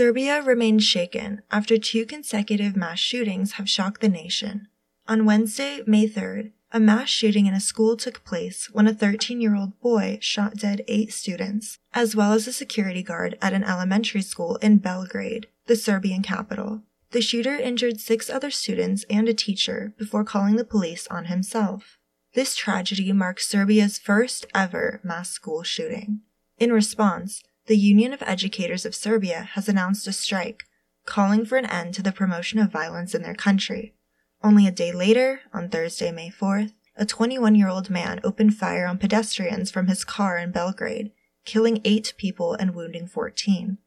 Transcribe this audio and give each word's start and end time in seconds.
Serbia 0.00 0.40
remains 0.40 0.82
shaken 0.82 1.42
after 1.50 1.76
two 1.76 2.06
consecutive 2.06 2.74
mass 2.74 2.98
shootings 2.98 3.52
have 3.52 3.68
shocked 3.68 4.00
the 4.00 4.08
nation. 4.08 4.66
On 5.06 5.26
Wednesday, 5.26 5.82
May 5.86 6.08
3rd, 6.08 6.52
a 6.72 6.80
mass 6.80 7.10
shooting 7.10 7.44
in 7.44 7.52
a 7.52 7.60
school 7.60 7.98
took 7.98 8.24
place 8.24 8.70
when 8.72 8.86
a 8.86 8.94
13 8.94 9.42
year 9.42 9.54
old 9.54 9.78
boy 9.82 10.16
shot 10.22 10.56
dead 10.56 10.82
eight 10.88 11.12
students, 11.12 11.76
as 11.92 12.16
well 12.16 12.32
as 12.32 12.46
a 12.46 12.52
security 12.54 13.02
guard 13.02 13.36
at 13.42 13.52
an 13.52 13.62
elementary 13.62 14.22
school 14.22 14.56
in 14.62 14.78
Belgrade, 14.78 15.48
the 15.66 15.76
Serbian 15.76 16.22
capital. 16.22 16.80
The 17.10 17.20
shooter 17.20 17.56
injured 17.56 18.00
six 18.00 18.30
other 18.30 18.50
students 18.50 19.04
and 19.10 19.28
a 19.28 19.34
teacher 19.34 19.92
before 19.98 20.24
calling 20.24 20.56
the 20.56 20.64
police 20.64 21.06
on 21.08 21.26
himself. 21.26 21.98
This 22.32 22.56
tragedy 22.56 23.12
marks 23.12 23.46
Serbia's 23.46 23.98
first 23.98 24.46
ever 24.54 25.02
mass 25.04 25.28
school 25.28 25.62
shooting. 25.62 26.22
In 26.56 26.72
response, 26.72 27.42
the 27.70 27.78
Union 27.78 28.12
of 28.12 28.20
Educators 28.22 28.84
of 28.84 28.96
Serbia 28.96 29.42
has 29.52 29.68
announced 29.68 30.04
a 30.08 30.12
strike, 30.12 30.64
calling 31.06 31.44
for 31.44 31.56
an 31.56 31.66
end 31.66 31.94
to 31.94 32.02
the 32.02 32.10
promotion 32.10 32.58
of 32.58 32.72
violence 32.72 33.14
in 33.14 33.22
their 33.22 33.32
country. 33.32 33.94
Only 34.42 34.66
a 34.66 34.72
day 34.72 34.90
later, 34.90 35.42
on 35.52 35.68
Thursday, 35.68 36.10
May 36.10 36.30
4th, 36.30 36.72
a 36.96 37.06
21 37.06 37.54
year 37.54 37.68
old 37.68 37.88
man 37.88 38.18
opened 38.24 38.56
fire 38.56 38.88
on 38.88 38.98
pedestrians 38.98 39.70
from 39.70 39.86
his 39.86 40.02
car 40.02 40.36
in 40.36 40.50
Belgrade, 40.50 41.12
killing 41.44 41.80
eight 41.84 42.12
people 42.16 42.54
and 42.54 42.74
wounding 42.74 43.06
14. 43.06 43.78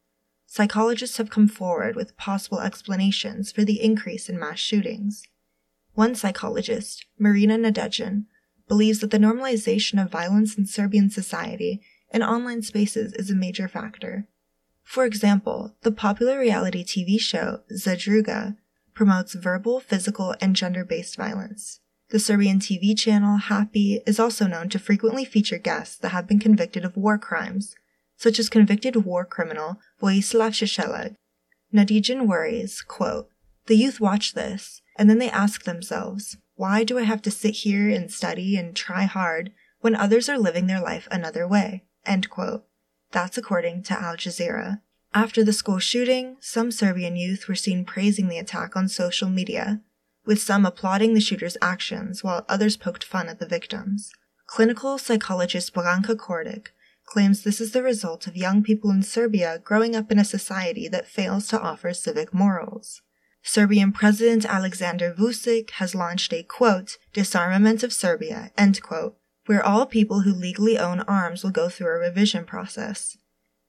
Psychologists 0.45 1.17
have 1.17 1.29
come 1.29 1.49
forward 1.49 1.97
with 1.97 2.15
possible 2.15 2.61
explanations 2.61 3.51
for 3.51 3.65
the 3.65 3.83
increase 3.83 4.29
in 4.29 4.39
mass 4.39 4.59
shootings. 4.59 5.23
One 5.93 6.15
psychologist, 6.15 7.05
Marina 7.19 7.57
Nadejin, 7.57 8.27
believes 8.69 8.99
that 8.99 9.11
the 9.11 9.17
normalization 9.17 10.01
of 10.01 10.09
violence 10.09 10.57
in 10.57 10.67
Serbian 10.67 11.09
society 11.09 11.81
and 12.13 12.23
online 12.23 12.61
spaces 12.61 13.11
is 13.13 13.29
a 13.29 13.35
major 13.35 13.67
factor. 13.67 14.27
For 14.83 15.03
example, 15.05 15.75
the 15.81 15.91
popular 15.91 16.39
reality 16.39 16.83
TV 16.83 17.19
show 17.19 17.61
Zadruga 17.71 18.55
promotes 18.93 19.33
verbal, 19.33 19.79
physical, 19.79 20.35
and 20.39 20.55
gender 20.55 20.85
based 20.85 21.17
violence. 21.17 21.79
The 22.09 22.19
Serbian 22.19 22.59
TV 22.59 22.95
channel 22.97 23.37
Happy 23.37 24.01
is 24.05 24.19
also 24.19 24.45
known 24.45 24.69
to 24.69 24.79
frequently 24.79 25.25
feature 25.25 25.57
guests 25.57 25.97
that 25.97 26.09
have 26.09 26.27
been 26.27 26.39
convicted 26.39 26.85
of 26.85 26.95
war 26.95 27.17
crimes, 27.17 27.75
such 28.17 28.37
as 28.37 28.49
convicted 28.49 28.95
war 28.97 29.25
criminal 29.25 29.77
Vojislav 30.01 30.51
Šešelj. 30.51 31.15
Nadejin 31.73 32.27
worries, 32.27 32.83
quote, 32.83 33.29
The 33.65 33.75
youth 33.75 33.99
watch 33.99 34.33
this, 34.33 34.81
and 34.97 35.09
then 35.09 35.17
they 35.17 35.29
ask 35.29 35.63
themselves, 35.63 36.37
why 36.55 36.83
do 36.83 36.99
I 36.99 37.03
have 37.03 37.21
to 37.23 37.31
sit 37.31 37.55
here 37.55 37.89
and 37.89 38.11
study 38.11 38.55
and 38.57 38.75
try 38.75 39.03
hard 39.03 39.51
when 39.79 39.95
others 39.95 40.29
are 40.29 40.37
living 40.37 40.67
their 40.67 40.81
life 40.81 41.07
another 41.09 41.47
way? 41.47 41.83
End 42.05 42.29
quote. 42.29 42.65
That's 43.11 43.37
according 43.37 43.83
to 43.83 43.93
Al 43.93 44.15
Jazeera. 44.15 44.81
After 45.13 45.43
the 45.43 45.53
school 45.53 45.79
shooting, 45.79 46.37
some 46.39 46.71
Serbian 46.71 47.15
youth 47.15 47.47
were 47.47 47.55
seen 47.55 47.85
praising 47.85 48.27
the 48.27 48.39
attack 48.39 48.75
on 48.75 48.87
social 48.87 49.29
media, 49.29 49.81
with 50.25 50.41
some 50.41 50.65
applauding 50.65 51.13
the 51.13 51.21
shooter's 51.21 51.57
actions 51.61 52.23
while 52.23 52.45
others 52.49 52.77
poked 52.77 53.03
fun 53.03 53.29
at 53.29 53.39
the 53.39 53.45
victims. 53.45 54.11
Clinical 54.47 54.97
psychologist 54.97 55.73
Branka 55.73 56.15
Kordic 56.15 56.67
claims 57.05 57.43
this 57.43 57.61
is 57.61 57.71
the 57.71 57.83
result 57.83 58.25
of 58.25 58.35
young 58.35 58.63
people 58.63 58.89
in 58.89 59.03
Serbia 59.03 59.59
growing 59.63 59.95
up 59.95 60.11
in 60.11 60.17
a 60.17 60.25
society 60.25 60.87
that 60.87 61.07
fails 61.07 61.47
to 61.49 61.61
offer 61.61 61.93
civic 61.93 62.33
morals. 62.33 63.01
Serbian 63.43 63.91
President 63.91 64.45
Alexander 64.45 65.13
Vucic 65.13 65.71
has 65.71 65.93
launched 65.93 66.33
a 66.33 66.43
quote, 66.43 66.97
disarmament 67.11 67.83
of 67.83 67.93
Serbia, 67.93 68.51
end 68.57 68.81
quote, 68.81 69.17
where 69.45 69.65
all 69.65 69.85
people 69.85 70.21
who 70.21 70.33
legally 70.33 70.77
own 70.77 71.01
arms 71.01 71.43
will 71.43 71.51
go 71.51 71.69
through 71.69 71.87
a 71.87 71.99
revision 71.99 72.45
process. 72.45 73.17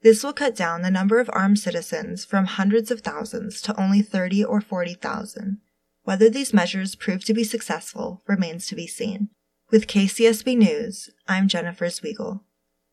This 0.03 0.23
will 0.23 0.33
cut 0.33 0.55
down 0.55 0.83
the 0.83 0.91
number 0.91 1.19
of 1.19 1.31
armed 1.33 1.59
citizens 1.59 2.25
from 2.25 2.45
hundreds 2.45 2.91
of 2.91 3.01
thousands 3.01 3.63
to 3.63 3.81
only 3.81 4.03
30 4.03 4.45
or 4.45 4.61
40,000. 4.61 5.59
Whether 6.03 6.29
these 6.29 6.53
measures 6.53 6.95
prove 6.95 7.25
to 7.25 7.35
be 7.35 7.45
successful 7.45 8.23
remains 8.27 8.67
to 8.67 8.75
be 8.75 8.87
seen. 8.87 9.31
With 9.71 9.87
KCSB 9.87 10.59
News, 10.59 11.11
I'm 11.27 11.49
Jennifer 11.49 11.87
Zwigl. 11.87 12.41